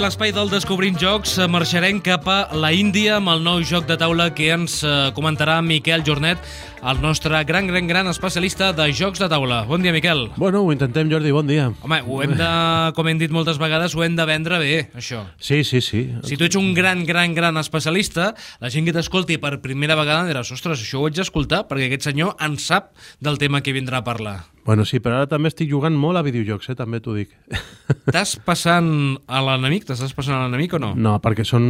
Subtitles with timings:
[0.00, 3.84] a l'espai del Descobrint Jocs eh, marxarem cap a la Índia amb el nou joc
[3.84, 6.40] de taula que ens eh, comentarà Miquel Jornet,
[6.80, 9.58] el nostre gran, gran, gran especialista de jocs de taula.
[9.68, 10.30] Bon dia, Miquel.
[10.40, 11.66] Bueno, ho intentem, Jordi, bon dia.
[11.84, 12.48] Home, ho hem de,
[12.96, 15.26] com hem dit moltes vegades, ho hem de vendre bé, això.
[15.36, 16.06] Sí, sí, sí.
[16.24, 18.30] Si tu ets un gran, gran, gran especialista,
[18.64, 22.08] la gent que t'escolti per primera vegada diràs, ostres, això ho haig d'escoltar, perquè aquest
[22.08, 24.38] senyor en sap del tema que vindrà a parlar.
[24.64, 26.78] Bueno, sí, però ara també estic jugant molt a videojocs, eh?
[26.78, 27.36] també t'ho dic.
[27.90, 28.90] T'estàs passant
[29.26, 29.86] a l'enemic?
[29.88, 30.92] T'estàs passant a l'enemic o no?
[30.98, 31.64] No, perquè són,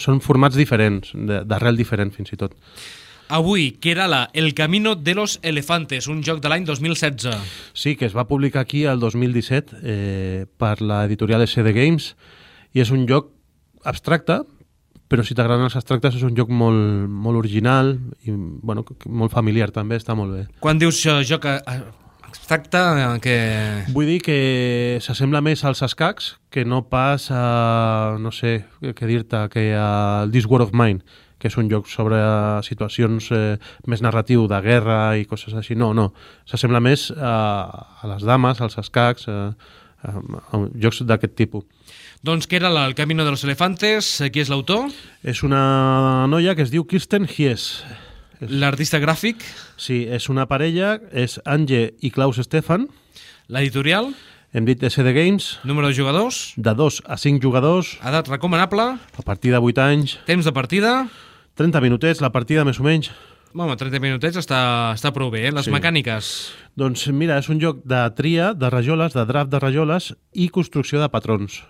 [0.00, 2.56] són formats diferents, d'arrel diferent fins i tot.
[3.28, 7.28] Avui, Kerala, El Camino de los Elefantes, un joc de l'any 2016.
[7.76, 12.14] Sí, que es va publicar aquí el 2017 eh, per l'editorial SD Games
[12.72, 13.28] i és un joc
[13.84, 14.40] abstracte,
[15.12, 19.70] però si t'agraden els abstractes és un joc molt, molt original i bueno, molt familiar
[19.76, 20.42] també, està molt bé.
[20.64, 21.60] Quan dius eh, joc eh,
[22.28, 23.36] abstracte, eh, que...
[23.92, 24.38] Vull dir que
[25.04, 30.48] s'assembla més als escacs que no pas a, no sé, què dir-te, que al This
[30.48, 31.02] War of Mine,
[31.38, 32.18] que és un joc sobre
[32.66, 33.56] situacions eh,
[33.86, 35.76] més narratiu de guerra i coses així.
[35.78, 36.10] No, no,
[36.48, 37.34] s'assembla més a,
[38.02, 39.52] a les dames, als escacs, a,
[40.02, 41.66] a, a jocs d'aquest tipus.
[42.26, 44.90] Doncs Kerala, El Camino de los Elefantes, eh, qui és l'autor?
[45.22, 47.70] És una noia que es diu Kirsten Hies.
[48.40, 49.42] L'artista gràfic?
[49.76, 52.86] Sí, és una parella, és Ange i Klaus Stefan,
[53.48, 54.12] L'editorial?
[54.52, 56.52] hem dit SD Games, Número de jugadors?
[56.56, 58.82] de 2 a 5 jugadors, Edat recomanable?
[59.18, 61.08] a partir de 8 anys, Temps de partida?
[61.54, 63.10] 30 minutets, la partida més o menys.
[63.54, 65.52] Home, 30 minutets està, està prou bé, eh?
[65.52, 65.70] Les Sí.
[65.72, 66.52] mecàniques.
[66.76, 71.00] Doncs mira, és un joc de tria, de rajoles, de draft de rajoles i construcció
[71.00, 71.64] de patrons.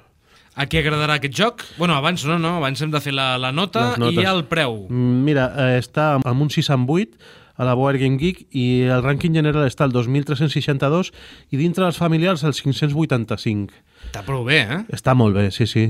[0.59, 1.63] A qui agradarà aquest joc?
[1.79, 4.81] Bueno, abans no, no, abans hem de fer la, la nota i el preu.
[4.91, 7.15] Mm, Mira, eh, està amb un 6 amb 8
[7.59, 11.11] a la Board Game Geek i el rànquing general està al 2.362
[11.51, 13.83] i dintre dels familiars el 585.
[14.09, 14.81] Està prou bé, eh?
[14.95, 15.89] Està molt bé, sí, sí.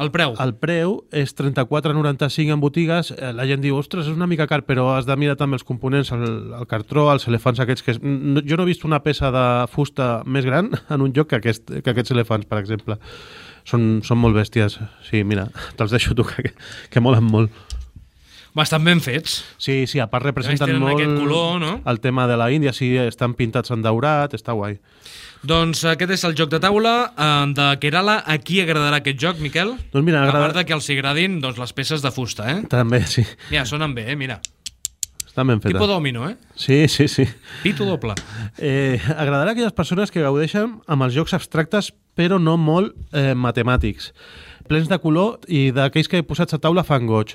[0.00, 0.36] El preu.
[0.38, 3.10] El preu és 34,95 en botigues.
[3.16, 5.66] Eh, La gent diu, ostres, és una mica car, però has de mirar també els
[5.66, 7.84] components, el, el cartró, els elefants aquests.
[7.84, 8.00] Que és...
[8.00, 11.42] no, jo no he vist una peça de fusta més gran en un joc que,
[11.42, 13.00] aquest, que aquests elefants, per exemple.
[13.66, 14.78] Són, són molt bèsties.
[15.10, 16.54] Sí, mira, te'ls deixo tu, que,
[16.88, 17.52] que molen molt.
[18.54, 19.44] Bastant ben fets.
[19.62, 21.72] Sí, sí, a part representen molt color, no?
[21.86, 24.80] el tema de la Índia, sí, estan pintats en daurat, està guai.
[25.46, 28.18] Doncs aquest és el joc de taula eh, de Kerala.
[28.26, 29.76] A qui agradarà aquest joc, Miquel?
[29.92, 30.46] Doncs mira, A agrada...
[30.48, 32.58] part de que els agradin doncs, les peces de fusta, eh?
[32.68, 34.16] També, sí, Mira, sonen bé, eh?
[34.16, 34.40] Mira.
[35.30, 35.78] estan ben fetes.
[35.78, 36.36] Tipo domino, eh?
[36.56, 37.24] Sí, sí, sí.
[37.62, 38.16] Pito doble.
[38.58, 43.32] Eh, agradarà a aquelles persones que gaudeixen amb els jocs abstractes però no molt eh,
[43.32, 44.10] matemàtics,
[44.68, 47.32] plens de color i d'aquells que posats a taula fan goig.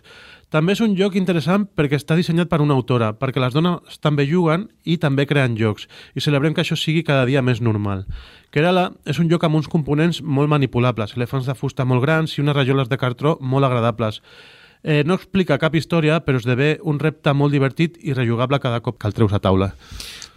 [0.54, 4.28] També és un joc interessant perquè està dissenyat per una autora, perquè les dones també
[4.30, 8.06] juguen i també creen jocs, i celebrem que això sigui cada dia més normal.
[8.54, 12.46] Kerala és un joc amb uns components molt manipulables, elefants de fusta molt grans i
[12.46, 14.22] unes rajoles de cartró molt agradables.
[14.88, 19.00] Eh, no explica cap història, però esdevé un repte molt divertit i rejugable cada cop
[19.02, 19.72] que el treus a taula.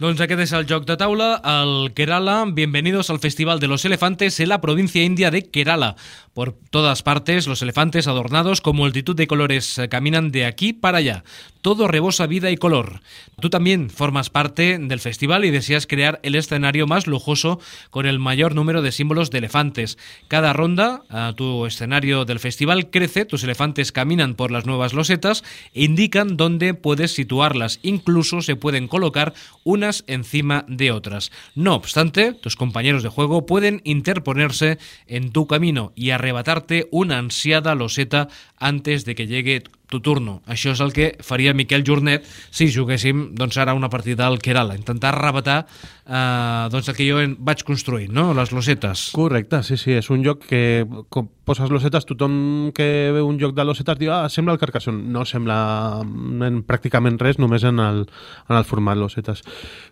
[0.01, 2.39] Doncs aquest és el joc de taula, el Kerala.
[2.57, 5.95] Bienvenidos al Festival de los Elefantes en la provincia india de Kerala.
[6.39, 10.99] Por todas partes, los elefantes adornados con multitud de colores eh, caminan de aquí para
[10.99, 11.25] allá.
[11.61, 13.01] Todo rebosa vida y color.
[13.41, 18.19] Tú también formas parte del festival y deseas crear el escenario más lujoso con el
[18.19, 19.97] mayor número de símbolos de elefantes.
[20.29, 21.01] Cada ronda,
[21.35, 26.73] tu escenario del festival crece, tus elefantes caminan por las nuevas losetas e indican dónde
[26.73, 27.79] puedes situarlas.
[27.83, 29.33] Incluso se pueden colocar
[29.65, 31.29] unas encima de otras.
[31.55, 34.77] No obstante, tus compañeros de juego pueden interponerse
[35.07, 38.27] en tu camino y arrebatarte una ansiada loseta
[38.59, 40.43] antes de que llegue tu turno.
[40.45, 44.75] Això és el que faria Miquel Jornet si juguéssim doncs, ara una partida al Kerala.
[44.77, 45.65] Intentar arrebatar
[46.05, 48.29] eh, doncs, el que jo vaig construint, no?
[48.37, 49.09] les losetes.
[49.17, 53.55] Correcte, sí, sí, és un joc que com poses losetes, tothom que veu un joc
[53.57, 55.09] de losetes diu, ah, sembla el Carcassonne.
[55.09, 55.57] No sembla
[56.05, 58.05] en pràcticament res, només en el,
[58.45, 59.41] en el format losetes.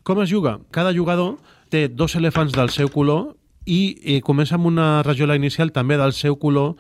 [0.06, 0.60] Com es juga?
[0.70, 1.40] Cada jugador
[1.74, 3.34] té dos elefants del seu color
[3.68, 6.78] i, i comença amb una rajola inicial també del seu color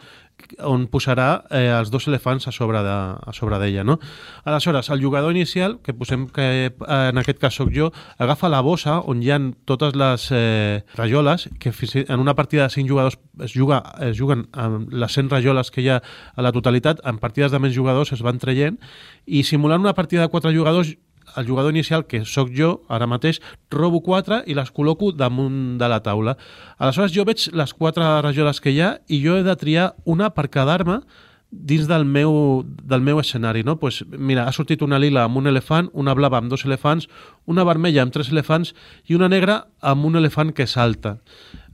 [0.64, 3.98] on posarà eh, els dos elefants a sobre de, a d'ella, no?
[4.46, 8.62] Aleshores, el jugador inicial, que posem que eh, en aquest cas sóc jo, agafa la
[8.62, 11.74] bossa on hi ha totes les eh, rajoles, que
[12.08, 15.82] en una partida de 5 jugadors es, juga, es juguen amb les 100 rajoles que
[15.82, 16.02] hi ha
[16.36, 18.78] a la totalitat, en partides de menys jugadors es van traient,
[19.26, 20.96] i simulant una partida de 4 jugadors
[21.36, 23.42] el jugador inicial, que sóc jo, ara mateix,
[23.72, 26.38] robo quatre i les col·loco damunt de la taula.
[26.78, 30.32] Aleshores jo veig les quatre rajoles que hi ha i jo he de triar una
[30.34, 31.02] per quedar-me
[31.50, 33.78] dins del meu, del meu escenari, no?
[33.80, 37.08] Pues, mira, ha sortit una lila amb un elefant, una blava amb dos elefants,
[37.46, 38.74] una vermella amb tres elefants
[39.08, 41.18] i una negra amb un elefant que salta.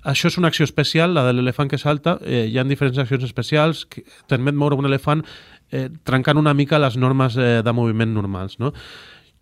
[0.03, 2.17] això és una acció especial, la de l'elefant que salta.
[2.21, 5.23] Eh, hi ha diferents accions especials que permet moure un elefant
[5.71, 8.59] eh, trencant una mica les normes eh, de moviment normals.
[8.59, 8.73] No?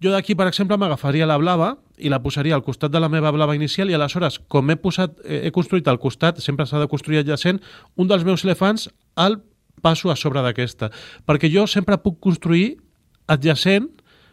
[0.01, 3.29] Jo d'aquí, per exemple, m'agafaria la blava i la posaria al costat de la meva
[3.31, 6.89] blava inicial i aleshores, com he, posat, eh, he construït al costat, sempre s'ha de
[6.89, 7.61] construir adjacent,
[8.01, 8.87] un dels meus elefants
[9.21, 9.37] el
[9.85, 10.89] passo a sobre d'aquesta.
[11.29, 12.79] Perquè jo sempre puc construir
[13.29, 13.91] adjacent,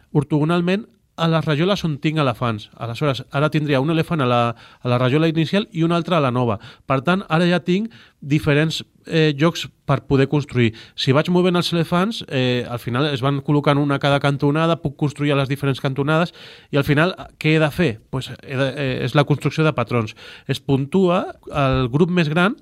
[0.09, 0.87] ortogonalment,
[1.19, 2.69] a les rajoles on tinc elefants.
[2.79, 6.21] Aleshores, ara tindria un elefant a la, a la rajola inicial i un altre a
[6.23, 6.59] la nova.
[6.87, 10.71] Per tant, ara ja tinc diferents eh, llocs per poder construir.
[10.95, 14.79] Si vaig movent els elefants, eh, al final es van col·locant una a cada cantonada,
[14.81, 16.33] puc construir a les diferents cantonades
[16.71, 17.91] i al final què he de fer?
[18.09, 20.15] Pues, he de, eh, és la construcció de patrons.
[20.47, 22.57] Es puntua el grup més gran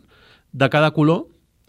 [0.51, 1.27] de cada color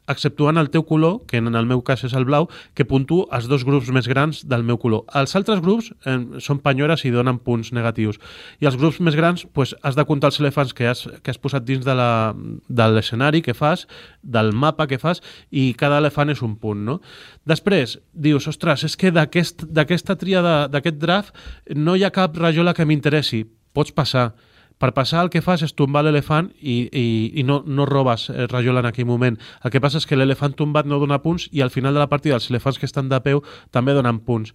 [0.08, 3.48] exceptuant el teu color, que en el meu cas és el blau, que puntuo els
[3.50, 5.04] dos grups més grans del meu color.
[5.18, 8.18] Els altres grups eh, són penyores i donen punts negatius.
[8.62, 11.40] I els grups més grans, pues, has de comptar els elefants que has, que has
[11.40, 13.86] posat dins de l'escenari que fas,
[14.22, 16.98] del mapa que fas, i cada elefant és un punt, no?
[17.48, 21.34] Després, dius, ostres, és que d'aquesta aquest, tria d'aquest draft
[21.76, 23.44] no hi ha cap rajola que m'interessi.
[23.76, 24.32] Pots passar
[24.78, 27.06] per passar el que fas és tombar l'elefant i, i,
[27.40, 29.38] i no, no robes el rajola en aquell moment.
[29.64, 32.08] El que passa és que l'elefant tombat no dona punts i al final de la
[32.10, 33.42] partida els elefants que estan de peu
[33.74, 34.54] també donen punts.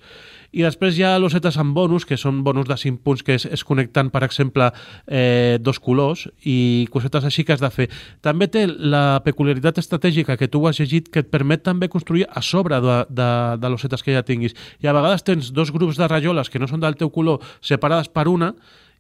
[0.54, 3.46] I després hi ha losetes amb bonus, que són bonus de 5 punts que es,
[3.46, 4.70] es connecten, per exemple,
[5.08, 7.90] eh, dos colors i cosetes així que has de fer.
[8.22, 12.46] També té la peculiaritat estratègica que tu has llegit que et permet també construir a
[12.46, 14.54] sobre de, de, de losetes que ja tinguis.
[14.80, 18.14] I a vegades tens dos grups de rajoles que no són del teu color separades
[18.14, 18.54] per una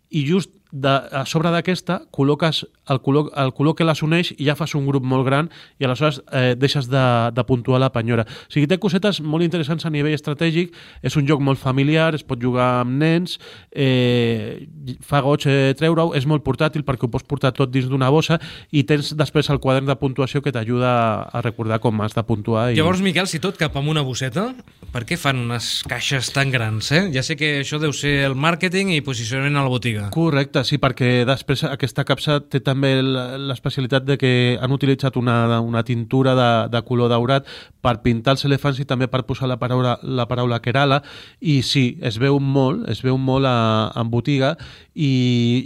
[0.09, 4.47] i just de, a sobre d'aquesta col·loques el color, el color que les uneix i
[4.47, 5.49] ja fas un grup molt gran
[5.79, 8.25] i aleshores eh, deixes de, de puntuar la penyora.
[8.25, 10.73] O sigui, té cosetes molt interessants a nivell estratègic,
[11.05, 13.37] és un joc molt familiar, es pot jugar amb nens,
[13.71, 14.65] eh,
[15.05, 18.39] fa goig eh, treure-ho, és molt portàtil perquè ho pots portar tot dins d'una bossa
[18.71, 20.93] i tens després el quadern de puntuació que t'ajuda
[21.29, 22.71] a recordar com has de puntuar.
[22.73, 22.81] I...
[22.81, 24.49] Llavors, Miquel, si tot cap amb una bosseta,
[24.91, 26.91] per què fan unes caixes tan grans?
[26.91, 27.05] Eh?
[27.13, 30.09] Ja sé que això deu ser el màrqueting i posicionament a la botiga.
[30.13, 34.31] Correcte, sí, perquè després aquesta capsa té també l'especialitat de que
[34.61, 37.47] han utilitzat una, una tintura de, de color daurat
[37.83, 41.01] per pintar els elefants i també per posar la paraula, la paraula Kerala.
[41.39, 44.55] I sí, es veu molt, es veu molt a, en botiga.
[44.95, 45.11] I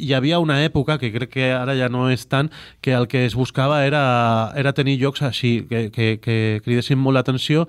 [0.02, 2.52] hi havia una època, que crec que ara ja no és tant,
[2.82, 7.20] que el que es buscava era, era tenir llocs així, que, que, que cridessin molt
[7.20, 7.68] l'atenció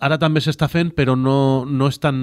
[0.00, 2.18] ara també s'està fent, però no, no, és tan,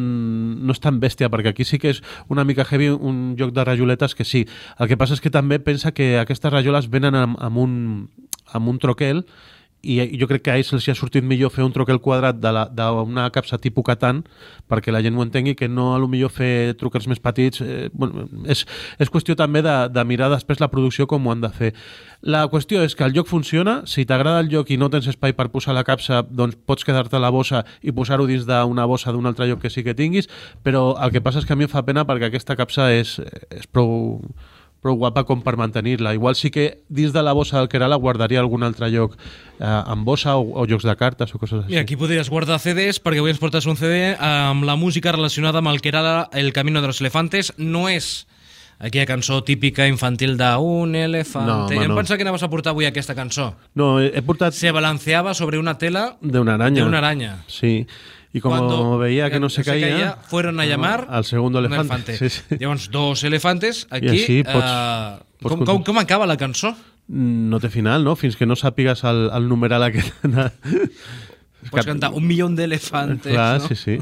[0.65, 2.01] no és tan bèstia, perquè aquí sí que és
[2.31, 4.45] una mica heavy un joc de rajoletes que sí.
[4.79, 7.75] El que passa és que també pensa que aquestes rajoles venen amb, amb, un,
[8.53, 9.25] amb un troquel
[9.85, 13.27] i jo crec que a ells els ha sortit millor fer un troquel quadrat d'una
[13.35, 14.23] capsa tipus Catan
[14.69, 17.61] perquè la gent ho entengui, que no a lo millor fer truquels més petits.
[17.61, 18.65] Eh, bueno, és,
[18.99, 21.71] és qüestió també de, de mirar després la producció com ho han de fer.
[22.25, 25.35] La qüestió és que el joc funciona, si t'agrada el joc i no tens espai
[25.37, 29.29] per posar la capsa, doncs pots quedar-te la bossa i posar-ho dins d'una bossa d'un
[29.29, 30.29] altre lloc que sí que tinguis,
[30.65, 33.19] però el que passa és que a mi em fa pena perquè aquesta capsa és,
[33.53, 34.23] és prou
[34.83, 36.13] prou guapa com per mantenir-la.
[36.13, 40.05] Igual sí que dins de la bossa del Kerala guardaria algun altre lloc eh, amb
[40.05, 41.73] bossa o, o jocs de cartes o coses així.
[41.73, 45.63] I aquí podries guardar CDs perquè avui ens portes un CD amb la música relacionada
[45.63, 47.53] amb el Kerala, El Camino de los Elefantes.
[47.57, 48.27] No és
[48.79, 51.47] aquella cançó típica infantil d'un elefante.
[51.47, 51.95] No, jo em no.
[51.97, 53.53] pensava que anaves a portar avui aquesta cançó.
[53.73, 54.53] No, he portat...
[54.55, 56.15] Se balanceava sobre una tela...
[56.21, 56.83] D'una aranya.
[56.83, 57.37] D'una aranya.
[57.47, 57.87] Sí.
[58.35, 61.59] Y como Cuando veía que no se, se caía, caía, fueron a llamar al segundo
[61.59, 62.11] elefante.
[62.11, 62.17] elefante.
[62.17, 62.57] Sí, sí.
[62.59, 64.07] Llavors, dos elefantes aquí.
[64.07, 66.73] I així pots, uh, pots com, com, com acaba la cançó?
[67.07, 68.17] No té final, no?
[68.19, 70.11] Fins que no sàpigues el, el numeral aquest.
[71.71, 73.67] Pots cantar un milió d'elefantes, Clar, no?
[73.69, 73.95] sí, sí.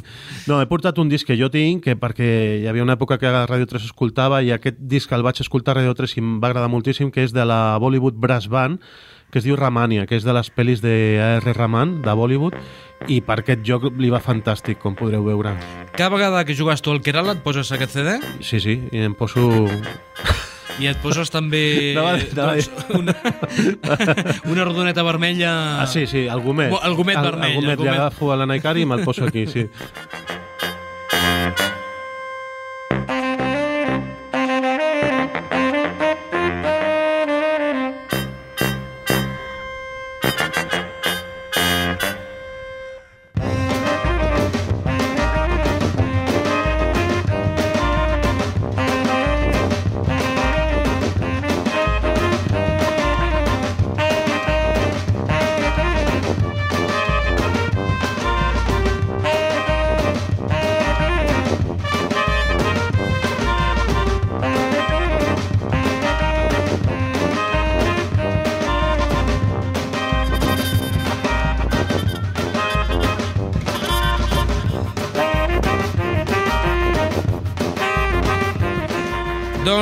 [0.49, 2.31] No, he portat un disc que jo tinc, que perquè
[2.63, 5.77] hi havia una època que a Radio 3 escoltava i aquest disc el vaig escoltar
[5.77, 8.81] a Radio 3 i em va agradar moltíssim, que és de la Bollywood Brass Band,
[9.33, 11.55] que es diu Ramania, que és de les pel·lis de A.R.
[11.57, 12.53] Rahman, de Bollywood,
[13.09, 15.55] i per aquest joc li va fantàstic, com podreu veure.
[15.97, 18.19] Cada vegada que jugues tu al Kerala et poses aquest CD?
[18.45, 19.49] Sí, sí, i em poso...
[20.81, 23.13] I et poses també no, no, doncs, una,
[24.53, 25.51] una rodoneta vermella...
[25.81, 26.73] Ah, sí, sí, el gomet.
[26.81, 27.57] El gomet el, vermell.
[27.57, 27.91] El gomet, el gomet.
[27.91, 29.65] li agafo a la Naikari i me'l poso aquí, sí.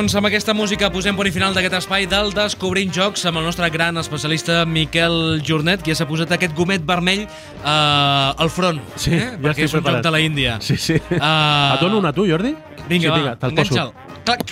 [0.02, 3.44] Doncs amb aquesta música posem punt i final d'aquest espai del Descobrint Jocs amb el
[3.46, 8.80] nostre gran especialista Miquel Jornet, que ja s'ha posat aquest gomet vermell eh, al front,
[8.96, 9.28] Sí, eh?
[9.28, 10.00] ja perquè és un preparat.
[10.00, 10.56] joc de la Índia.
[10.58, 10.98] Sí, sí.
[11.20, 11.76] Ah.
[11.76, 12.50] Et dono una tu, Jordi?
[12.88, 13.94] Vinga, sí, va, vinga, enganxa'l.
[14.26, 14.42] Clac.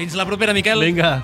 [0.00, 0.80] Fins la propera, Miquel.
[0.80, 1.18] Vinga.